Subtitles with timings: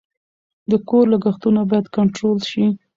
[0.71, 2.65] د کور لګښتونه باید کنټرول شي.